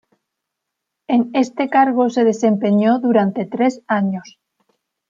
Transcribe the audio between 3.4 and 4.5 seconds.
tres años.